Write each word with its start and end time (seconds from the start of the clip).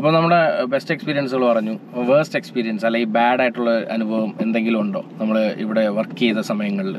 അപ്പോൾ 0.00 0.12
നമ്മുടെ 0.14 0.40
ബെസ്റ്റ് 0.72 0.92
എക്സ്പീരിയൻസുകൾ 0.94 1.42
പറഞ്ഞു. 1.50 1.72
വേസ്റ്റ് 2.10 2.36
എക്സ്പീരിയൻസ് 2.38 2.84
അല്ലെങ്കിൽ 2.88 3.08
ബാഡ് 3.16 3.40
ആയിട്ടുള്ള 3.44 3.70
അനുഭവം 3.94 4.28
എന്തെങ്കിലും 4.44 4.80
ഉണ്ടോ? 4.84 5.00
നമ്മൾ 5.20 5.36
ഇവിടെ 5.64 5.82
വർക്ക് 5.96 6.16
ചെയ്ത 6.20 6.42
സമയങ്ങളിൽ. 6.50 6.94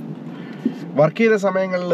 വർക്ക് 1.00 1.18
ചെയ്ത 1.22 1.36
സമയങ്ങളിൽ 1.46 1.94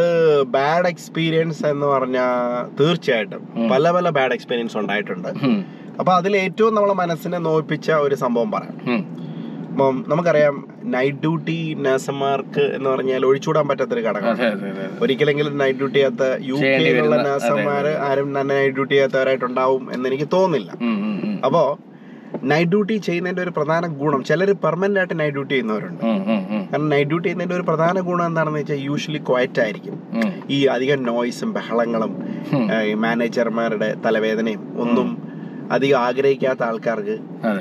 ബാഡ് 0.55 0.89
എക്സ്പീരിയൻസ് 0.93 1.61
എന്ന് 1.73 1.85
പറഞ്ഞാൽ 1.85 2.31
തീർച്ചയായിട്ടും 2.79 3.43
പല 3.73 3.91
പല 3.97 4.09
ബാഡ് 4.17 4.35
എക്സ്പീരിയൻസ് 4.37 4.77
ഉണ്ടായിട്ടുണ്ട്. 4.81 5.29
അപ്പൊ 5.99 6.11
അതിൽ 6.13 6.35
ഏറ്റവും 6.45 6.73
നമ്മളെ 6.77 6.95
മനസ്സിനെ 7.03 7.41
നോയിപ്പിച്ച 7.49 7.91
ഒരു 8.07 8.17
സംഭവം 8.23 8.51
പറയാം. 8.57 9.05
ഉം. 9.75 9.77
അപ്പം 9.77 9.95
നമുക്കറിയാം 10.07 10.55
നൈറ്റ് 10.93 11.17
ഡ്യൂട്ടി 11.17 11.55
നഴ്സുമാർക്ക് 11.85 12.65
എന്ന് 12.75 12.89
പറഞ്ഞാൽ 12.89 13.25
ഒഴിച്ചുകൂടാൻ 13.25 13.67
പറ്റാത്തൊരു 13.67 14.03
ഘടകമാണ് 14.07 14.37
ഒരിക്കലെങ്കിലും 15.01 15.57
നൈറ്റ് 15.57 15.79
ഡ്യൂട്ടി 15.79 15.97
ചെയ്യാത്ത 15.97 16.21
യു 16.43 16.55
കെയിലുള്ള 16.83 17.15
നഴ്സന്മാർ 17.23 17.55
നഴ്സുമാർ 17.85 18.07
ആരും 18.07 18.29
തന്നെ 18.35 18.55
നൈറ്റ് 18.55 18.75
ഡ്യൂട്ടി 18.75 18.93
ചെയ്യാത്തവരായിട്ടുണ്ടാവും 18.93 19.93
എന്ന് 19.93 20.09
എനിക്ക് 20.09 20.27
തോന്നുന്നില്ല. 20.33 20.71
അപ്പോ 21.43 21.63
നൈറ്റ് 22.43 22.71
ഡ്യൂട്ടി 22.71 22.95
ചെയ്യുന്നതിന്റെ 22.99 23.41
ഒരു 23.41 23.51
പ്രധാന 23.51 23.87
ഗുണം 23.99 24.21
ചിലർ 24.23 24.49
പെർമനന്റ് 24.63 24.99
ആയിട്ട് 24.99 25.19
നൈറ്റ് 25.19 25.35
ഡ്യൂട്ടി 25.35 25.53
ചെയ്യുന്നവരുണ്ട്. 25.53 26.01
കാരണം 26.65 26.89
നൈറ്റ് 26.89 27.09
ഡ്യൂട്ടി 27.09 27.25
ചെയ്യുന്നതിന്റെ 27.25 27.55
ഒരു 27.55 27.65
പ്രധാന 27.69 27.99
ഗുണം 28.01 28.25
എന്താണെന്ന് 28.25 28.59
വെച്ചാൽ 28.59 28.79
യൂഷ്വലി 28.81 29.21
ക്വയറ്റ് 29.29 29.61
ആയിരിക്കും. 29.61 29.95
ഈ 30.49 30.65
അധികം 30.67 31.03
നോയ്സും 31.03 31.53
ബഹളങ്ങളും 31.53 32.11
മാനേജർമാരുടെ 32.99 33.95
തലവേദനയും 34.05 34.63
ഒന്നും 34.79 35.07
അധികം 35.71 35.99
ആഗ്രഹിക്കാത്ത 35.99 36.63
ആൾക്കാർക്ക് 36.63 37.19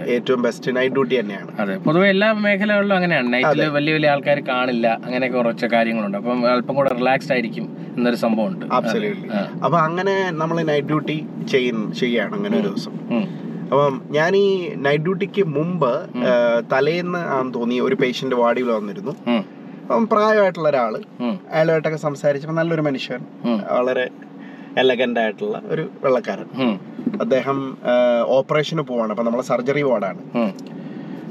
ഏറ്റവും 0.09 0.43
ബെസ്റ്റ് 0.43 0.77
നൈറ്റ് 0.77 0.95
ഡ്യൂട്ടി 0.95 1.21
തന്നെയാണ്. 1.21 1.61
അതെ. 1.61 1.77
പൊതുവെ 1.77 2.09
എല്ലാ 2.09 2.33
മേഖലകളിലും 2.33 2.97
അങ്ങനെയാണ് 2.97 3.33
നൈറ്റിൽ 3.33 3.69
വലിയ 3.69 3.95
വലിയ 3.95 4.09
ആൾക്കാർ 4.09 4.41
കാണില്ല. 4.41 5.01
അങ്ങനെയൊക്കെ 5.05 5.39
കുറച്ച് 5.39 5.67
കാര്യങ്ങളുണ്ട്. 5.67 6.19
അപ്പം 6.19 6.51
അല്പം 6.51 6.75
കൂടെ 6.75 6.95
റിലാക്സ്ഡ് 6.95 7.33
ആയിരിക്കും 7.33 7.95
എന്നൊരു 7.97 8.17
സംഭവം 8.17 8.47
ഉണ്ട്. 8.47 8.67
അപ്പൊ 9.65 9.79
അങ്ങനെ 9.79 10.31
നമ്മൾ 10.31 10.63
നൈറ്റ് 10.63 10.87
ഡ്യൂട്ടി 10.87 11.27
ചെയ്യാണ് 11.99 12.35
അങ്ങനെ 12.35 12.61
ഒരു 12.61 12.69
ദിവസം. 12.69 12.93
അപ്പം 13.63 14.03
ഞാൻ 14.11 14.37
ഈ 14.37 14.75
നൈറ്റ് 14.75 15.05
ഡ്യൂട്ടിക്ക് 15.05 15.47
മുമ്പ് 15.47 16.07
തലേന്ന് 16.73 17.19
ആണെന്ന് 17.19 17.55
തോന്നി 17.55 17.81
ഒരു 17.81 17.95
പേഷ്യന്റ് 17.95 18.37
വാർഡിൽ 18.37 18.63
വന്നിരുന്നു. 18.63 19.15
അപ്പം 19.83 20.09
പ്രായമായിട്ടുള്ള 20.09 20.69
ഒരാൾ. 20.69 20.97
അയാളുമായിട്ടൊക്കെ 21.53 21.99
സംസാരിച്ചപ്പോൾ 21.99 22.57
നല്ലൊരു 22.57 22.81
മനുഷ്യൻ. 22.81 23.21
വളരെ 23.71 24.09
എലഗന്റ് 24.79 25.21
ആയിട്ടുള്ള 25.21 25.63
ഒരു 25.65 25.85
വെള്ളക്കാരൻ. 26.05 26.49
അദ്ദേഹം 27.21 27.59
ഓപ്പറേഷന് 28.37 28.81
പോവാണ്. 28.81 29.11
അപ്പം 29.13 29.27
നമ്മളെ 29.27 29.45
സർജറി 29.51 29.83
വാർഡാണ്. 29.83 30.23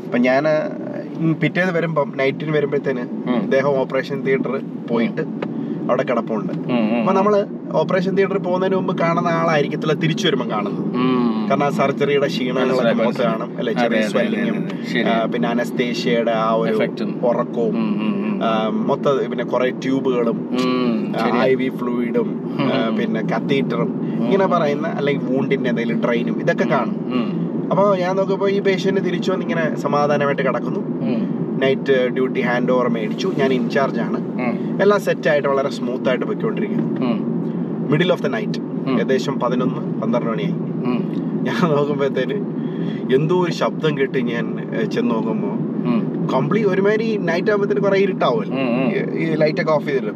അപ്പൊ 0.06 0.18
ഞാൻ 0.18 0.44
പിറ്റേന്ന് 1.42 1.74
വരുമ്പം 1.74 2.14
നൈറ്റിന് 2.18 2.52
വരുമ്പോഴത്തേന് 2.58 3.00
അദ്ദേഹം 3.00 3.44
ഇദ്ദേഹം 3.44 3.70
ഓപ്പറേഷൻ 3.82 4.18
തിയേറ്ററിൽ 4.26 4.64
പോയിട്ട് 4.90 5.24
അവിടെ 5.90 6.04
കിടപ്പുണ്ട്. 6.10 6.54
അപ്പൊ 7.00 7.14
നമ്മൾ 7.14 7.34
ഓപ്പറേഷൻ 7.80 8.12
തിയേറ്ററിൽ 8.18 8.44
പോകുന്നതിന് 8.48 8.76
മുമ്പ് 8.76 8.94
കാണുന്ന 8.98 9.28
ആളായിരിക്കത്തില്ല 9.28 9.94
തിരിച്ചു 10.04 10.28
വരുമ്പോൾ 10.28 10.50
കാണുന്നത്. 10.50 10.84
കാരണം 11.50 11.66
ആ 11.66 11.70
സർജറിയുടെ 11.70 12.28
ക്ഷീണങ്ങളൊക്കെ 12.28 12.94
മുഖത്ത്. 13.02 13.24
കാണും 13.24 13.50
അല്ലെ? 13.60 13.74
ചെറിയ 13.74 14.02
സ്വെല്ലിങ്ങും. 14.14 14.60
പിന്നെ 15.34 15.50
അനസ്തേഷ്യയുടെ 15.50 16.32
ആ 16.32 16.50
ഒരു 16.64 16.76
ഉറക്കവും 17.32 17.76
മൊത്ത 18.88 19.28
പിന്നെ 19.32 19.46
കുറെ 19.46 19.70
ട്യൂബുകളും. 19.70 20.38
ഐ 21.42 21.56
വി 21.56 21.70
ഫ്ലൂയിഡും 21.70 22.30
പിന്നെ 22.98 23.22
കത്തീറ്ററും 23.22 23.92
ഇങ്ങനെ 24.24 24.48
പറയുന്ന 24.48 24.88
അല്ലെങ്കിൽ 24.88 25.26
വൂണ്ടിന്റെ 25.26 25.70
എന്തെങ്കിലും 25.70 26.04
ട്രെയിനും 26.04 26.40
ഇതൊക്കെ 26.40 26.64
കാണും. 26.64 26.98
അപ്പൊ 27.72 27.84
അപ്പോൾ 27.84 27.98
ഞാൻ 27.98 28.16
നോക്കുമ്പോൾ 28.16 28.50
ഈ 28.50 28.60
പേഷ്യന്റ് 28.60 29.02
തിരിച്ചു 29.06 29.32
വന്ന് 29.32 29.46
ഇങ്ങനെ 29.46 29.76
സമാധാനമായിട്ട് 29.76 30.42
കിടക്കുന്നു. 30.42 30.82
നൈറ്റ് 31.62 32.10
ഡ്യൂട്ടി 32.14 32.42
ഹാൻഡ് 32.42 32.72
ഓവർ 32.72 32.88
മേടിച്ചു. 32.88 33.28
ഞാൻ 33.38 33.54
ഇൻചാർജ് 33.54 34.00
ആണ്. 34.00 34.20
എല്ലാം 34.82 35.02
സെറ്റ് 35.02 35.30
ആയിട്ട് 35.30 35.48
വളരെ 35.48 35.70
സ്മൂത്ത് 35.70 36.10
ആയിട്ട് 36.10 36.26
പൊയ്ക്കൊണ്ടിരിക്കുന്നു. 36.26 36.88
മിഡിൽ 37.92 38.12
ഓഫ് 38.12 38.24
ദ 38.24 38.28
നൈറ്റ് 38.28 38.60
ഏകദേശം 38.92 39.40
പതിനൊന്ന് 39.40 40.02
പന്ത്രണ്ട് 40.02 40.30
മണിയായി. 40.30 40.56
ഞാൻ 41.48 41.72
നോക്കുമ്പോഴത്തേന് 41.76 42.38
എന്തോ 43.16 43.36
ഒരു 43.44 43.52
ശബ്ദം 43.52 43.98
കേട്ട് 43.98 44.18
ഞാൻ 44.18 44.46
ചെന്ന് 44.92 45.12
നോക്കുമ്പോൾ 45.16 45.56
ഉം. 45.92 46.02
കംപ്ലീറ്റ് 46.32 46.70
ഒരുമാതിരി 46.70 47.18
നൈറ്റ് 47.18 47.50
ആകുമ്പോഴത്തേന് 47.50 47.80
കുറെ 47.80 47.98
ഇരുട്ടാവുമല്ലോ. 47.98 48.58
ഈ- 49.16 49.36
ലൈറ്റ് 49.36 49.62
ഒക്കെ 49.62 49.72
ഓഫ് 49.72 49.86
ചെയ്തിട്ട്. 49.86 50.10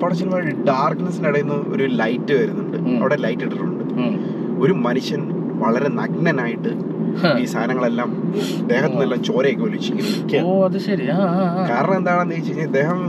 അവിടെ 0.00 0.14
സിനിമ 0.14 0.38
ഡാർക്ക്നെസ്സിന്റെ 0.40 1.28
ഇടയിൽ 1.28 1.42
നിന്ന് 1.42 1.54
ഒരു 1.54 1.84
ലൈറ്റ് 1.84 2.32
വരുന്നുണ്ട്. 2.32 2.76
അവിടെ 3.00 3.16
ലൈറ്റ് 3.16 3.42
ഇട്ടിട്ടുണ്ട്. 3.42 3.84
ഒരു 4.60 4.72
മനുഷ്യൻ 4.72 5.28
വളരെ 5.58 5.88
നഗ്നനായിട്ട്. 5.88 6.97
ഈ 7.42 7.44
സാധനങ്ങളെല്ലാം 7.52 8.10
ദേഹത്തുനിന്നെല്ലാം 8.70 9.20
ചോരയൊക്കെ 9.28 9.64
ഒലിച്ച്. 9.68 9.92
കാരണം 11.70 11.96
എന്താണെന്ന് 12.00 12.36
വെച്ച് 12.38 12.50
കഴിഞ്ഞാൽ 12.50 12.68
ഇദ്ദേഹം 12.70 13.00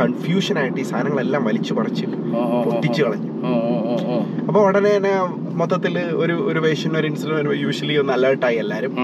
കൺഫ്യൂഷൻ 0.00 0.56
ആയിട്ട് 0.60 0.78
ഈ 0.82 0.86
സാധനങ്ങളെല്ലാം 0.90 1.42
വലിച്ചു 1.48 1.72
പറിച്ച് 1.78 2.06
പൊട്ടിച്ചു 2.66 3.00
കളഞ്ഞു. 3.02 3.30
അപ്പൊ 4.48 4.60
ഉടനെ 4.68 4.90
തന്നെ 4.96 5.12
മൊത്തത്തിൽ 5.60 5.94
ഒരു 6.22 6.34
ഒരു 6.50 6.60
പേഷ്യന്റ് 6.64 6.98
ഒരു 7.00 7.08
ഇൻസിഡന്റ് 7.10 7.36
വരുമ്പോൾ 7.38 7.58
യൂഷ്വലി 7.64 7.96
ഒന്ന് 8.02 8.12
അലേർട്ടായി 8.16 8.56
എല്ലാരും. 8.62 8.94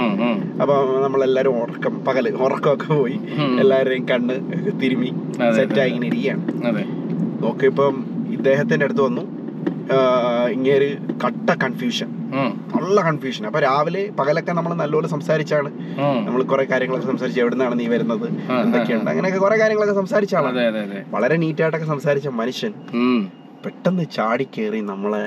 അപ്പൊ 0.62 0.74
നമ്മളെല്ലാരും 1.04 1.56
ഉറക്കം 1.62 1.94
പകൽ 2.06 2.28
ഉറക്കമൊക്കെ 2.46 2.88
പോയി. 3.00 3.18
എല്ലാവരുടെയും 3.62 4.06
കണ്ണ് 4.12 4.36
തിരുമി 4.82 5.10
സെറ്റായി 5.58 5.90
ഇങ്ങനെ 5.92 6.08
ഇരിക്കുകയാണ്. 6.12 6.86
നോക്കിയപ്പം 7.44 7.94
ഇദ്ദേഹത്തിന്റെ 8.36 8.86
അടുത്ത് 8.88 9.04
വന്നു. 9.08 9.24
ഇങ്ങനെ 10.56 10.74
ഒരു 10.80 10.90
കട്ട 11.24 11.50
കൺഫ്യൂഷൻ 11.64 12.08
നല്ല 12.74 12.96
കൺഫ്യൂഷൻ 13.08 13.44
അപ്പൊ 13.48 13.60
രാവിലെ 13.66 14.02
പകലൊക്കെ 14.18 14.52
നമ്മൾ 14.58 14.72
നല്ലപോലെ 14.82 15.08
സംസാരിച്ചാണ് 15.14 15.70
നമ്മൾ 16.26 16.40
കുറെ 16.52 16.64
കാര്യങ്ങളൊക്കെ 16.72 17.08
സംസാരിച്ച് 17.12 17.40
എവിടുന്നാണ് 17.44 17.74
നീ 17.80 17.86
വരുന്നത്? 17.94 18.26
എന്തൊക്കെയുണ്ട്? 18.64 19.08
അങ്ങനെയൊക്കെ 19.12 19.40
കുറെ 19.46 19.58
കാര്യങ്ങളൊക്കെ 19.62 19.96
സംസാരിച്ചാണ് 20.00 20.48
വളരെ 21.16 21.36
നീറ്റായിട്ടൊക്കെ 21.44 21.88
സംസാരിച്ച 21.94 22.28
മനുഷ്യൻ. 22.42 22.74
പെട്ടെന്ന് 23.64 24.04
ചാടി 24.16 24.46
കയറി 24.56 24.80
നമ്മളെ 24.92 25.24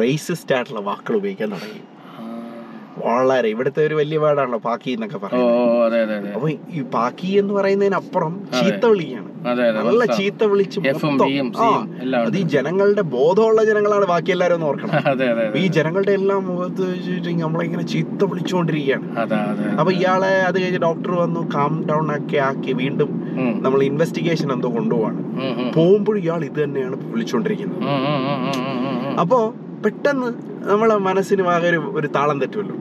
റേസിസ്റ്റ് 0.00 0.54
ആയിട്ടുള്ള 0.54 0.80
വാക്കുകൾ 0.88 1.16
ഉപയോഗിക്കാൻ 1.20 1.50
തുടങ്ങി. 1.54 1.80
വളരെ 3.06 3.48
ഇവിടുത്തെ 3.54 3.80
ഒരു 3.86 3.94
വലിയ 3.94 4.18
വേർഡാണല്ലോ 4.18 4.58
പാക്കി 4.68 4.90
എന്നൊക്കെ 4.90 5.18
പറയുന്നത്. 5.18 6.28
അപ്പൊ 6.36 6.48
ഈ 6.50 6.82
പാക്കി 6.94 7.30
എന്ന് 7.42 7.54
പറയുന്നതിനപ്പുറം 7.54 8.32
ചീത്ത 8.58 8.84
വിളിയാണ്. 8.86 9.26
നല്ല 9.86 10.04
ചീത്ത 10.18 10.44
വിളിച്ച് 10.44 10.80
അത് 12.26 12.36
ഈ 12.36 12.42
ജനങ്ങളുടെ 12.54 13.02
ബോധമുള്ള 13.14 13.60
ജനങ്ങളാണ് 13.64 14.06
ബാക്കി 14.06 14.30
എല്ലാരും 14.30 14.54
ഒന്ന് 14.54 14.66
ഓർക്കണം. 14.66 14.92
ഈ 15.62 15.66
ജനങ്ങളുടെ 15.76 16.12
എല്ലാം 16.12 16.40
മുഖത്ത് 16.46 16.82
വെച്ചിട്ട് 16.90 17.30
നമ്മളിങ്ങനെ 17.42 17.82
ചീത്ത 17.82 18.24
വിളിച്ചുകൊണ്ടിരിക്കുകയാണ്. 18.24 19.06
അപ്പൊ 19.80 19.92
ഇയാളെ 19.92 20.32
അത് 20.48 20.62
കഴിഞ്ഞ് 20.62 20.78
ഡോക്ടർ 20.78 21.12
വന്നു 21.22 21.42
കാം 21.54 21.72
ഡൗൺ 21.90 22.12
ആക്കി 22.16 22.38
ആക്കി 22.48 22.72
വീണ്ടും 22.72 23.10
നമ്മൾ 23.64 23.82
ഇൻവെസ്റ്റിഗേഷൻ 23.82 24.52
എന്തോ 24.52 24.68
കൊണ്ടുപോവാണ്. 24.68 25.20
പോകുമ്പോഴും 25.76 26.20
ഇയാൾ 26.20 26.44
ഇത് 26.44 26.64
തന്നെയാണ് 26.64 26.96
വിളിച്ചുകൊണ്ടിരിക്കുന്നത്. 27.12 27.82
അപ്പോ 29.20 29.38
പെട്ടെന്ന് 29.84 30.30
നമ്മളെ 30.66 30.96
മനസ്സിനും 31.08 31.48
ആകെ 31.54 31.68
ഒരു 31.68 31.80
ഒരു 31.94 32.08
താളം 32.16 32.40
തെറ്റുമല്ലോ. 32.40 32.76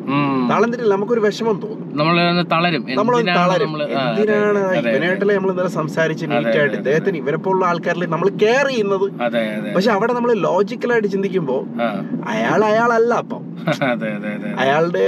താളം 0.49 0.67
തെറ്റില്ല 0.71 0.93
നമുക്കൊരു 0.95 1.21
വിഷമം 1.25 1.57
തോന്നും. 1.63 1.85
നമ്മൾ 1.99 2.15
തളരും. 2.53 2.83
നമ്മൾ 2.99 3.13
എന്തിനാണ് 3.19 3.51
തളരും. 3.51 3.71
എന്തിനാണ് 4.09 4.59
ഇവനായിട്ടല്ലേ 4.79 5.35
നമ്മൾ 5.35 5.51
ഇന്നലെ 5.53 5.71
സംസാരിച്ച് 5.79 6.25
നീറ്റായിട്ട് 6.31 6.75
ഇദ്ദേഹത്തിന് 6.81 7.17
ഇവരെ 7.23 7.37
പോലുള്ള 7.45 7.65
ആൾക്കാരിൽ 7.71 8.05
നമ്മൾ 8.15 8.29
കെയർ 8.43 8.67
ചെയ്യുന്നത്. 8.67 9.05
പക്ഷെ 9.75 9.91
അവിടെ 9.97 10.13
നമ്മൾ 10.13 10.31
ലോജിക്കലായിട്ട് 10.47 11.09
ചിന്തിക്കുമ്പോ. 11.15 11.57
അയാൾ 12.33 12.63
അയാളല്ല 12.71 13.13
അപ്പം. 13.23 13.43
അയാളുടെ 14.63 15.05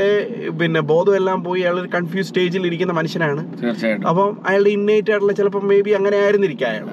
പിന്നെ 0.60 0.80
ബോധം 0.92 1.16
എല്ലാം 1.16 1.44
പോയി 1.44 1.62
അയാൾ 1.62 1.78
ഒരു 1.80 1.90
കൺഫ്യൂസ് 1.96 2.28
സ്റ്റേജിൽ 2.30 2.66
ഇരിക്കുന്ന 2.70 2.94
മനുഷ്യനാണ്. 3.00 3.42
അപ്പം 4.10 4.30
അയാളുടെ 4.48 4.72
ഇന്നേറ്റ് 4.78 5.12
ആയിട്ടുള്ള 5.12 5.34
ചിലപ്പോൾ 5.34 5.64
മേ 5.72 5.78
ബി 5.82 5.92
അങ്ങനെ 6.00 6.18
ആയിരുന്നിരിക്കും 6.24 6.68
അയാൾ. 6.72 6.86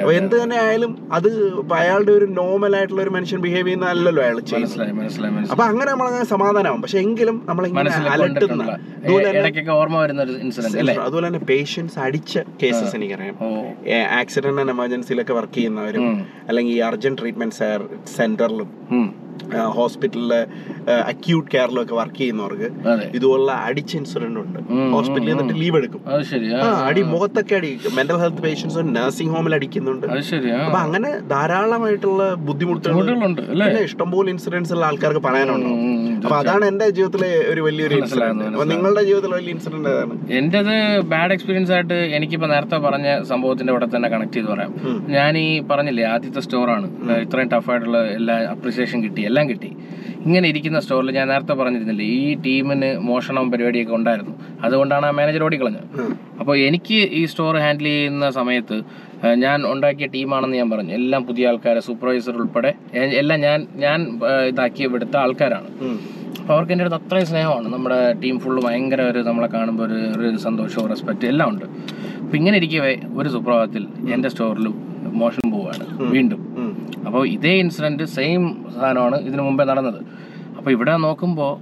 അപ്പൊ 0.00 0.12
എന്ത് 0.20 0.42
തന്നെ 0.42 0.56
ആയാലും 0.64 0.92
അത് 1.12 1.28
അയാളുടെ 1.80 2.12
ഒരു 2.12 2.24
നോർമൽ 2.40 2.76
ആയിട്ടുള്ള 2.76 3.02
ഒരു 3.02 3.10
മനുഷ്യൻ 3.10 3.40
ബിഹേവ് 3.46 3.66
ചെയ്യുന്ന 3.66 3.86
അല്ലല്ലോ 3.94 4.22
അയാൾ 4.24 4.38
ചെയ്യുന്നത്. 4.40 4.72
അപ്പൊ 5.52 5.64
അങ്ങനെ 5.70 5.88
നമ്മൾ 5.90 6.06
അങ്ങനെ 6.10 6.26
സമാധാനമാവും. 6.34 6.82
പക്ഷെ 6.82 6.98
എങ്കിലും 6.98 7.36
മനസ്സിൽ 7.50 7.83
അലട്ടുന്ന. 7.92 8.64
ഇടയ്ക്കൊക്കെ 9.38 9.70
ഓർമ്മ 9.70 9.96
വരുന്ന 10.00 10.22
ഒരു 10.22 10.32
ഇൻസിഡന്റ് 10.32 10.78
അല്ലേ? 10.78 10.94
അതുപോലെ 10.94 11.26
തന്നെ 11.26 11.38
പേഷ്യൻസ് 11.38 11.98
അടിച്ച 11.98 12.38
കേസസ് 12.62 12.96
എനിക്കറിയാം. 12.96 13.36
ആക്സിഡന്റ് 14.20 14.60
ആൻഡ് 14.60 14.70
എമർജൻസിയിലൊക്കെ 14.70 15.32
വർക്ക് 15.32 15.54
ചെയ്യുന്നവരും 15.54 16.26
അല്ലെങ്കിൽ 16.48 16.74
ഈ 16.74 16.78
അർജന്റ് 16.78 17.22
ട്രീറ്റ്മെന്റ് 17.22 17.54
സെന്ററിലും. 18.16 18.70
ഹോസ്പിറ്റലിലെ 19.78 20.40
അക്യൂട്ട് 21.12 21.48
കെയറിലൊക്കെ 21.54 21.94
വർക്ക് 22.00 22.18
ചെയ്യുന്നവർക്ക് 22.20 22.68
ഇതുപോലുള്ള 23.18 23.52
അടിച്ച 23.68 23.92
ഇൻസിഡന്റ് 24.00 24.40
ഉണ്ട്. 24.44 24.58
ഹോസ്പിറ്റലിൽ 24.94 25.32
നിന്നിട്ട് 25.34 25.60
ലീവ് 25.62 25.76
എടുക്കും. 25.80 26.02
അടി 26.88 27.02
മുഖത്തൊക്കെ 27.14 27.56
അടി 27.60 27.72
മെന്റൽ 27.98 28.18
ഹെൽത്ത് 28.22 28.42
പേഷ്യൻസ് 28.46 28.86
നഴ്സിംഗ് 28.98 29.32
ഹോമിൽ 29.36 29.54
അടിക്കുന്നുണ്ട്. 29.58 30.06
അപ്പൊ 30.66 30.78
അങ്ങനെ 30.86 31.12
ധാരാളമായിട്ടുള്ള 31.34 32.22
ബുദ്ധിമുട്ടുകളുണ്ട് 32.48 33.42
പിന്നെ 33.50 33.82
ഇഷ്ടംപോലെ 33.90 34.30
ഇൻസിഡൻസ് 34.34 34.72
ഉള്ള 34.76 34.86
ആൾക്കാർക്ക് 34.90 35.22
പറയാനുണ്ടോ. 35.28 35.72
അപ്പൊ 36.24 36.36
അതാണ് 36.42 36.64
എന്റെ 36.70 36.86
ജീവിതത്തിലെ 36.96 37.30
ഒരു 37.52 37.60
വലിയൊരു 37.64 37.94
ഇൻസിഡന്റ് 38.00 38.44
അപ്പൊ 38.54 38.66
നിങ്ങളുടെ 38.72 39.02
ജീവിതത്തിലെ 39.08 39.34
വലിയ 39.38 39.54
ഇൻസിഡന്റ് 39.56 39.88
ഏതാണ്? 39.92 40.14
എന്റേത് 40.40 40.74
ബാഡ് 41.12 41.32
എക്സ്പീരിയൻസ് 41.34 41.72
ആയിട്ട് 41.76 41.96
എനിക്കിപ്പോ 42.18 42.48
നേരത്തെ 42.52 42.76
പറഞ്ഞ 42.86 43.08
സംഭവത്തിന്റെ 43.30 43.72
കൂടെ 43.74 43.88
തന്നെ 43.94 44.08
കണക്ട് 44.14 44.34
ചെയ്ത് 44.36 44.48
പറയാം. 44.52 44.72
ഞാൻ 45.16 45.32
ഈ 45.42 45.48
പറഞ്ഞില്ലേ 45.70 46.04
ആദ്യത്തെ 46.12 46.42
സ്റ്റോറാണ് 46.46 46.86
ഇത്രയും 47.24 47.50
ടഫായിട്ടുള്ള 47.54 48.00
എല്ലാ 48.18 48.36
അപ്രിസിയേഷൻ 48.54 48.98
കിട്ടി 49.06 49.22
എല്ലാം 49.34 49.46
കിട്ടി. 49.52 49.70
ഇങ്ങനെ 50.26 50.46
ഇരിക്കുന്ന 50.52 50.78
സ്റ്റോറിൽ 50.84 51.10
ഞാൻ 51.16 51.26
നേരത്തെ 51.32 51.54
പറഞ്ഞിരുന്നില്ലേ 51.60 52.04
ഈ 52.18 52.28
ടീമിന് 52.44 52.88
മോഷണം 53.08 53.46
പരിപാടിയൊക്കെ 53.52 53.94
ഉണ്ടായിരുന്നു. 53.98 54.34
അതുകൊണ്ടാണ് 54.66 55.06
ആ 55.08 55.10
മാനേജർ 55.18 55.42
ഓടിക്കളഞ്ഞത്. 55.46 55.86
അപ്പോൾ 56.40 56.54
എനിക്ക് 56.66 56.98
ഈ 57.18 57.22
സ്റ്റോർ 57.30 57.56
ഹാൻഡിൽ 57.64 57.88
ചെയ്യുന്ന 57.88 58.26
സമയത്ത് 58.38 58.76
ഞാൻ 59.44 59.58
ഉണ്ടാക്കിയ 59.72 60.06
ടീമാണെന്ന് 60.14 60.56
ഞാൻ 60.60 60.68
പറഞ്ഞു. 60.70 60.92
എല്ലാം 61.00 61.22
പുതിയ 61.28 61.48
ആൾക്കാരെ 61.50 61.82
സൂപ്പർവൈസർ 61.88 62.36
ഉൾപ്പെടെ 62.42 62.72
എല്ലാം 63.22 63.40
ഞാൻ 63.46 63.60
ഞാൻ 63.84 64.00
ഇതാക്കി 64.52 64.88
എടുത്ത 64.98 65.16
ആൾക്കാരാണ്. 65.24 65.68
അപ്പോൾ 66.40 66.54
അവർക്ക് 66.54 66.72
എന്റെ 66.74 66.84
അടുത്ത് 66.84 66.98
അത്രയും 67.00 67.26
സ്നേഹമാണ്. 67.32 67.68
നമ്മുടെ 67.74 67.98
ടീം 68.22 68.38
ഫുള്ള് 68.44 68.62
ഭയങ്കര 68.66 69.02
ഒരു 69.12 69.20
നമ്മളെ 69.28 69.48
കാണുമ്പോൾ 69.56 69.84
ഒരു 69.88 70.00
ഒരു 70.18 70.36
സന്തോഷവും 70.46 70.88
റെസ്പെക്റ്റ് 70.94 71.26
എല്ലാം 71.34 71.48
ഉണ്ട്. 71.52 71.66
അപ്പോൾ 72.22 72.36
ഇങ്ങനെ 72.40 72.56
ഇരിക്കവേ 72.62 72.94
ഒരു 73.20 73.28
സുപ്രഭാതത്തിൽ 73.36 73.86
എന്റെ 74.16 74.28
സ്റ്റോറിലും 74.34 74.74
മോഷണം 75.22 75.50
പോവുകയാണ്. 75.54 75.86
വീണ്ടും. 76.14 76.40
അപ്പോൾ 77.14 77.26
ഇതേ 77.28 77.50
ഇൻസിഡന്റ് 77.62 78.04
സെയിം 78.14 78.42
സാധനമാണ് 78.76 79.16
ഇതിനു 79.26 79.42
മുമ്പേ 79.46 79.64
നടന്നത്. 79.64 79.98
അപ്പോൾ 80.58 80.70
ഇവിടെ 80.76 80.94
നോക്കുമ്പോൾ 81.04 81.52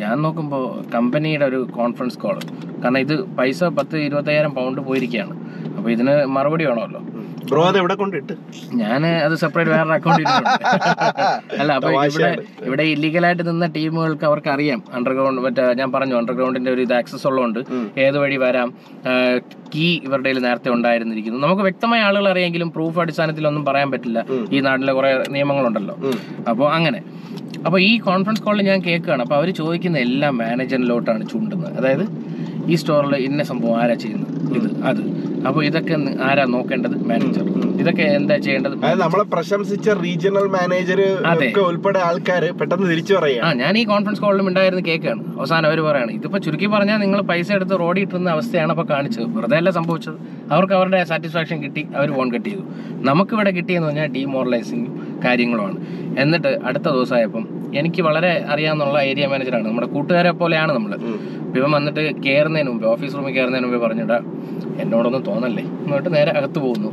ഞാൻ 0.00 0.16
നോക്കുമ്പോൾ 0.24 0.64
കമ്പനിയുടെ 0.94 1.46
ഒരു 1.50 1.60
കോൺഫറൻസ് 1.76 2.18
കോൾ 2.24 2.36
കാരണം 2.82 2.98
ഇത് 3.04 3.14
പൈസ 3.38 3.64
പത്ത് 3.78 3.96
ഇരുപത്തയ്യായിരം 4.08 4.52
പൗണ്ട് 4.58 4.80
പോയിരിക്കുകയാണ്. 4.88 5.34
അപ്പോൾ 5.76 5.90
ഇതിന് 5.94 6.14
മറുപടി 6.36 6.64
വേണമല്ലോ. 6.70 7.00
ബ്രോ 7.50 7.62
അത് 7.68 7.78
എവിടെ 7.78 7.94
കൊണ്ടിട്ട് 7.94 8.34
ഞാൻ 8.74 9.06
അത് 9.06 9.34
സെപ്പറേറ്റ് 9.36 9.70
വേറെ 9.70 9.94
അക്കൗണ്ട് 9.94 10.28
അല്ല 11.60 11.72
അപ്പൊ 11.72 11.90
ഇവിടെ 11.90 12.30
ഇവിടെ 12.66 12.82
ഇല്ലീഗലായിട്ട് 12.82 13.48
നിന്ന 13.48 13.66
ടീമുകൾക്ക് 13.66 14.24
അവർക്ക് 14.24 14.48
അറിയാം 14.48 14.82
അണ്ടർഗ്രൗണ്ട് 14.92 15.42
മറ്റേ 15.42 15.74
ഞാൻ 15.74 15.92
പറഞ്ഞു 15.92 16.16
അണ്ടർഗ്രൗണ്ടിന്റെ 16.16 16.70
ഒരു 16.70 16.80
ഇത് 16.80 16.94
ആക്സസ് 16.94 17.26
ഉള്ളതുകൊണ്ട്. 17.26 17.60
ഏത് 18.00 18.18
വഴി 18.18 18.36
വരാം 18.36 18.74
കീ 19.74 20.00
ഇവരുടെ 20.04 20.32
നേരത്തെ 20.32 20.70
ഉണ്ടായിരുന്നിരിക്കുന്നു. 20.70 21.38
നമുക്ക് 21.46 21.62
വ്യക്തമായ 21.62 22.00
ആളുകൾ 22.00 22.28
അറിയാമെങ്കിലും 22.28 22.70
പ്രൂഫ് 22.70 23.00
അടിസ്ഥാനത്തിലൊന്നും 23.00 23.64
പറയാൻ 23.64 23.90
പറ്റില്ല. 23.90 24.24
ഈ 24.52 24.60
നാട്ടിലെ 24.60 24.92
കുറെ 24.92 25.24
നിയമങ്ങളുണ്ടല്ലോ. 25.30 25.96
അപ്പോൾ 26.50 26.74
അങ്ങനെ. 26.74 27.02
അപ്പോൾ 27.66 27.80
ഈ 27.80 27.98
കോൺഫറൻസ് 27.98 28.42
കോളിൽ 28.42 28.62
ഞാൻ 28.62 28.80
കേൾക്കുകയാണ്. 28.80 29.22
അപ്പോൾ 29.22 29.34
അവർ 29.34 29.50
ചോദിക്കുന്ന 29.50 29.98
എല്ലാം 29.98 30.38
മാനേജറിലോട്ടാണ് 30.38 31.28
ചൂണ്ടുന്നത്. 31.28 31.78
അതായത് 31.78 32.06
ഈ 32.66 32.74
സ്റ്റോറിൽ 32.74 33.16
ഇന്ന 33.16 33.42
സംഭവം 33.42 33.82
ആരാ 33.82 33.94
ചെയ്യുന്നത്? 33.94 34.56
ഇത് 34.58 34.84
അത്. 34.84 35.33
അപ്പോൾ 35.48 35.62
ഇതൊക്കെ 35.68 35.94
ആരാ 36.28 36.44
നോക്കേണ്ടത്? 36.54 36.94
മാനേജർ 37.10 37.46
ഇതൊക്കെ 37.82 38.04
എന്താ 38.18 38.36
ചെയ്യേണ്ടത്? 38.44 38.74
നമ്മളെ 39.04 39.24
പ്രശംസിച്ച 39.34 39.88
റീജിയണൽ 40.04 40.46
മാനേജർ 40.56 41.00
ഉൾപ്പെടെ 41.70 42.00
ആൾക്കാർ 42.08 42.44
പെട്ടെന്ന് 42.60 42.86
തിരിച്ചു 42.92 43.12
പറയാ 43.18 43.50
ഞാൻ 43.62 43.78
ഈ 43.80 43.84
കോൺഫറൻസ് 43.92 44.22
കോളിലും 44.24 44.46
ഉണ്ടായിരുന്ന 44.50 44.82
കേൾക്കുകയാണ് 44.88 45.22
അവസാനം 45.38 45.66
അവർ 45.70 45.80
പറയാണ് 45.88 46.12
ഇതിപ്പോ 46.18 46.38
ചുരുക്കി 46.46 46.68
പറഞ്ഞാൽ 46.74 46.98
നിങ്ങൾ 47.04 47.20
പൈസ 47.30 47.52
എടുത്ത് 47.58 47.74
റോഡിൽ 47.82 48.02
ഇട്ടുന്ന 48.06 48.30
അവസ്ഥയാണ് 48.36 48.72
അപ്പോൾ 48.74 48.86
കാണിച്ചത്. 48.94 49.26
വെറുതെ 49.36 49.56
അല്ല 49.60 49.70
സംഭവിച്ചത്. 49.78 50.18
അവർക്ക് 50.54 50.74
അവരുടെ 50.78 51.00
സാറ്റിസ്ഫാക്ഷൻ 51.10 51.58
കിട്ടി 51.62 51.84
അവർ 51.96 52.08
ഫോൺ 52.16 52.28
കട്ട് 52.34 52.48
ചെയ്തു. 52.48 52.64
നമുക്കിവിടെ 53.08 53.50
കിട്ടിയെന്ന് 53.58 53.88
പറഞ്ഞാൽ 53.88 54.08
ഡീമോറലൈസിങ് 54.16 54.88
കാര്യങ്ങളുമാണ്. 55.24 55.78
എന്നിട്ട് 56.22 56.52
അടുത്ത 56.68 56.86
ദിവസമായപ്പം 56.96 57.44
എനിക്ക് 57.74 58.02
വളരെ 58.02 58.44
അറിയാവുന്നുള്ള 58.48 59.02
ഏരിയ 59.02 59.26
മാനേജറാണ് 59.26 59.66
നമ്മുടെ 59.66 59.86
കൂട്ടുകാരെ 59.86 60.30
പോലെയാണ് 60.30 60.72
നമ്മൾ 60.72 60.92
ഇവൻ 61.58 61.70
വന്നിട്ട് 61.70 62.16
കയറുന്നതിന് 62.26 62.70
മുമ്പ് 62.70 62.86
ഓഫീസ് 62.86 63.14
റൂമിൽ 63.14 63.34
കയറുന്നതിന് 63.34 63.66
മുമ്പ് 63.66 63.86
പറഞ്ഞിട്ടാ 63.86 64.18
എന്നോടൊന്നും 64.80 65.22
തോന്നല്ലേ? 65.22 65.62
എന്നിട്ട് 65.62 66.14
നേരെ 66.14 66.30
അകത്ത് 66.30 66.58
പോകുന്നു. 66.58 66.90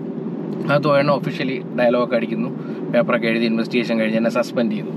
അകത്ത് 0.69 0.87
പോയെണ്ണം 0.87 1.13
ഒഫീഷ്യലി 1.13 1.61
ഡയലോഗ് 1.79 2.15
അടിക്കുന്നു. 2.15 2.49
പേപ്പറൊക്കെ 2.93 3.27
എഴുതി 3.27 3.45
ഇൻവെസ്റ്റിഗേഷൻ 3.45 3.99
കഴിഞ്ഞ് 3.99 4.17
എന്നെ 4.17 4.29
സസ്പെൻഡ് 4.29 4.71
ചെയ്തു. 4.71 4.91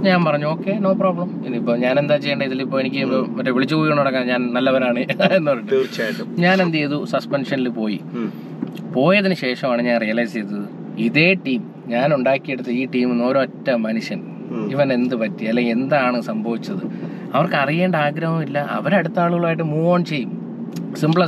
ഞാൻ 0.00 0.24
പറഞ്ഞു 0.24 0.46
ഓക്കെ 0.46 0.72
നോ 0.72 0.92
പ്രോബ്ലം 0.92 1.46
ഇനിയിപ്പോൾ 1.46 1.76
ഞാൻ 1.76 1.98
എന്താ 1.98 2.16
ചെയ്യേണ്ടത്? 2.16 2.46
ഇതിലിപ്പോൾ 2.46 2.80
എനിക്ക് 2.80 3.04
മറ്റേ 3.36 3.50
വിളിച്ചു 3.50 3.74
പോയി 3.74 3.90
നടക്കാൻ 3.90 4.26
ഞാൻ 4.26 4.52
നല്ലവനാണ്. 4.52 4.98
എന്ന് 5.36 5.50
പറഞ്ഞു 5.50 5.68
തീർച്ചയായിട്ടും. 5.70 6.28
ഞാൻ 6.38 6.62
എന്ത് 6.62 6.76
ചെയ്തു? 6.76 7.04
സസ്പെൻഷനിൽ 7.04 7.68
പോയി. 7.68 8.00
പോയതിന് 8.92 9.34
ശേഷമാണ് 9.34 9.82
ഞാൻ 9.82 10.00
റിയലൈസ് 10.00 10.32
ചെയ്തത് 10.32 10.64
ഇതേ 10.98 11.34
ടീം 11.46 11.62
ഞാൻ 11.86 12.14
ഉണ്ടാക്കിയെടുത്ത 12.14 12.70
ഈ 12.70 12.86
ടീമിൽ 12.86 13.12
നിന്ന് 13.12 13.24
ഒരൊറ്റ 13.24 13.70
മനുഷ്യൻ. 13.70 14.20
ഇവൻ 14.70 14.92
എന്ത് 14.92 15.14
പറ്റി? 15.14 15.44
അല്ലെങ്കിൽ 15.44 15.72
എന്താണ് 15.72 16.20
സംഭവിച്ചത്? 16.20 16.82
അവർക്ക് 17.34 17.54
അറിയേണ്ട 17.54 17.96
ആഗ്രഹമില്ല 17.96 18.58
അവരടുത്ത 18.58 19.20
ആളുകളായിട്ട് 19.20 19.62
മൂവ് 19.62 19.88
ഓൺ 19.88 20.04
ചെയ്യും. 20.04 20.38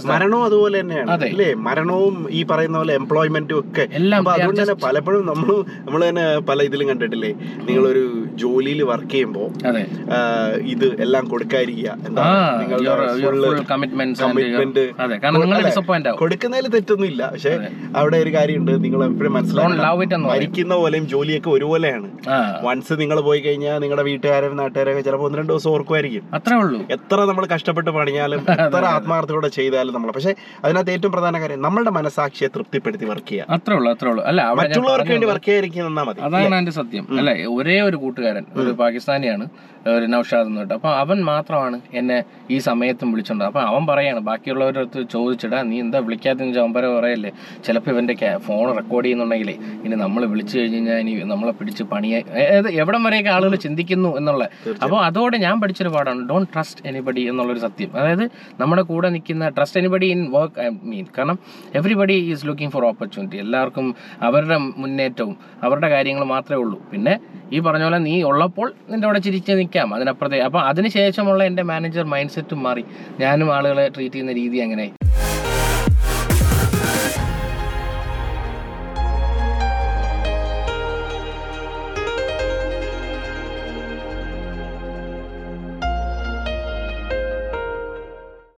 മരണവും 0.07 0.45
അതുപോലെ 0.45 0.81
തന്നെയാണ് 0.81 1.11
അല്ലേ? 1.11 1.55
മരണവും 1.55 2.27
ഈ 2.31 2.45
പറയുന്ന 2.45 2.79
പോലെ 2.79 2.95
എംപ്ലോയ്മെന്റും 2.95 3.59
ഒക്കെ. 3.59 3.89
എല്ലാം 3.93 4.29
അതുകൊണ്ട് 4.29 4.63
തന്നെ 4.63 4.75
പലപ്പോഴും 4.75 5.27
നമ്മൾ 5.27 5.65
നമ്മൾ 5.85 6.09
തന്നെ 6.09 6.39
പല 6.39 6.63
ഇതിലും 6.63 6.89
കണ്ടിട്ടില്ലേ? 6.89 7.33
നിങ്ങളൊരു 7.69 8.24
ജോലിയിൽ 8.43 8.81
വർക്ക് 8.91 9.11
ചെയ്യുമ്പോൾ 9.15 9.49
ഇത് 10.75 10.87
എല്ലാം 11.05 11.25
കൊടുക്കാതിരിക്കുക. 11.33 11.91
എന്താ 12.09 12.23
നിങ്ങളുടെ 12.61 12.93
കൊടുക്കുന്നതിൽ 16.23 16.69
തെറ്റൊന്നും 16.75 17.09
ഇല്ല 17.13 17.23
പക്ഷെ 17.35 17.53
അവിടെ 18.01 18.17
ഒരു 18.25 18.31
കാര്യമുണ്ട് 18.37 18.73
നിങ്ങൾ 18.85 19.01
എപ്പോഴും 19.09 19.33
മനസ്സിലാവും 19.39 20.25
മരിക്കുന്ന 20.31 20.75
പോലെയും 20.83 21.07
ജോലിയൊക്കെ 21.15 21.51
ഒരുപോലെയാണ്. 21.57 22.09
വൺസ് 22.67 22.95
നിങ്ങൾ 23.03 23.19
പോയി 23.29 23.41
കഴിഞ്ഞാൽ 23.47 23.79
നിങ്ങളുടെ 23.85 24.05
വീട്ടുകാരും 24.11 24.57
നാട്ടുകാരൊക്കെ 24.63 25.03
ചിലപ്പോൾ 25.09 25.27
ഒന്ന് 25.29 25.39
രണ്ട് 25.41 25.53
ദിവസം 25.53 25.71
ഓർക്കുമായിരിക്കും. 25.75 26.25
അത്രേ 26.39 26.57
ഉള്ളൂ. 26.63 26.81
എത്ര 26.97 27.19
നമ്മൾ 27.31 27.47
കഷ്ടപ്പെട്ട് 27.55 27.91
പണിഞ്ഞാലും 27.99 28.41
എത്ര 28.67 28.85
ആത്മാർത്ഥത്തോടെ 28.97 29.49
ചെയ്താലും 29.59 29.93
നമ്മൾ. 29.97 30.11
പക്ഷെ 30.17 30.33
അതിനകത്ത് 30.65 30.93
ഏറ്റവും 30.97 31.13
പ്രധാന 31.17 31.35
കാര്യം 31.43 31.61
നമ്മളുടെ 31.67 31.93
മനസാക്ഷിയെ 31.99 32.49
തൃപ്തിപ്പെടുത്തി 32.57 33.07
വർക്ക് 33.13 33.29
ചെയ്യുക. 33.31 33.47
അത്രേ 33.57 33.75
ഉള്ളൂ 33.79 33.91
അത്രേ 33.95 34.09
ഉള്ളൂ. 34.13 34.23
അല്ല 34.31 34.41
മറ്റുള്ളവർക്ക് 34.61 35.13
വേണ്ടി 35.15 35.29
വർക്ക് 35.33 35.47
ചെയ്യാതിരിക്കുന്ന 35.49 36.03
മതി. 36.09 36.21
അതാണ് 36.29 36.57
എന്റെ 36.63 36.75
സത്യം. 36.81 37.05
അല്ലെ 37.21 37.35
ഒരേ 37.57 37.77
ഒരു 37.89 37.97
കൂട്ടുകാരൻ 38.05 38.24
ഒരു 38.63 38.73
പാകിസ്ഥാനിയാണ് 38.83 39.47
ഒരു 39.95 40.07
നൌഷാദ് 40.07 40.47
എന്ന് 40.47 40.61
കേട്ടോ 40.61 40.75
അപ്പൊ 40.75 40.91
അവൻ 41.01 41.19
മാത്രമാണ് 41.25 41.77
എന്നെ 41.93 42.19
ഈ 42.51 42.59
സമയത്തും 42.59 43.09
വിളിച്ചോണ്ട് 43.13 43.45
അപ്പൊ 43.45 43.61
അവൻ 43.61 43.83
പറയാണ് 43.87 44.21
ബാക്കിയുള്ളവരുടെ 44.29 44.81
അടുത്ത് 44.81 45.01
ചോദിച്ചിടാ 45.15 45.59
നീ 45.63 45.77
എന്താ 45.81 45.99
വിളിക്കാത്തെന്ന് 45.99 46.55
ചമ്പര 46.55 46.87
പറയല്ലേ 46.97 47.33
ചിലപ്പോൾ 47.67 47.91
ഇവന്റെ 47.91 48.15
ഫോൺ 48.47 48.65
റെക്കോർഡ് 48.79 49.05
ചെയ്യുന്നുണ്ടെങ്കിലേ 49.05 49.57
ഇനി 49.85 49.97
നമ്മൾ 50.05 50.23
വിളിച്ചു 50.33 50.55
കഴിഞ്ഞ് 50.59 50.75
കഴിഞ്ഞാൽ 50.75 50.99
ഇനി 51.05 51.13
നമ്മളെ 51.33 51.53
പിടിച്ച് 51.59 51.85
പണിയെ 51.93 52.21
അതായത് 52.31 52.69
എവിടം 52.83 53.03
വരെയൊക്കെ 53.07 53.31
ആളുകൾ 53.31 53.55
ചിന്തിക്കുന്നു 53.57 54.11
എന്നുള്ള. 54.19 54.45
അപ്പോൾ 54.85 54.99
അതോടെ 55.05 55.37
ഞാൻ 55.37 55.61
പഠിച്ചൊരു 55.61 55.89
പാടാണ് 55.89 56.23
ഡോണ്ട് 56.29 56.51
ട്രസ്റ്റ് 56.55 56.83
എനിബഡി 56.89 57.21
എന്നുള്ളൊരു 57.21 57.61
സത്യം. 57.67 57.91
അതായത് 57.99 58.25
നമ്മുടെ 58.61 58.83
കൂടെ 58.83 59.09
നിൽക്കുന്ന 59.09 59.49
trust 59.49 59.81
anybody 59.81 60.07
in 60.07 60.21
work 60.37 60.61
I 60.61 60.69
mean 60.91 61.05
കാരണം 61.19 61.39
everybody 61.75 62.17
is 62.33 62.47
looking 62.47 62.73
for 62.73 62.85
opportunity 62.85 63.37
എല്ലാവർക്കും 63.37 63.87
അവരുടെ 64.23 64.59
മുന്നേറ്റവും 64.83 65.37
അവരുടെ 65.63 65.89
കാര്യങ്ങൾ 65.89 66.25
മാത്രമേ 66.25 66.61
ഉള്ളൂ. 66.65 66.79
പിന്നെ 66.93 67.15
ഈ 67.53 67.59
പറഞ്ഞ 67.61 67.85
പോലെ 67.85 67.99
നീ 67.99 68.14
ഉള്ളപ്പോൾ 68.23 68.73
നിന്റെ 68.91 69.07
അവിടെ 69.07 69.19
ചിരിച്ച് 69.19 69.53
നിൽക്കാം. 69.53 69.95
അതിനപ്പുറത്തെ 69.95 70.39
അപ്പോൾ 70.39 70.63
അതിനുശേഷമുള്ള 70.63 71.45
എന്റെ 71.45 71.63
മാനേജർ 71.63 72.05
മൈൻഡ് 72.05 72.31
സെറ്റും 72.31 72.63
മാറി. 72.63 72.85
ഞാനും 73.21 73.55
ആളുകളെ 73.55 73.89
ട്രീറ്റ് 73.89 74.15
ചെയ്യുന്ന 74.15 74.33
രീതി 74.33 74.57
അങ്ങനെ 74.57 74.91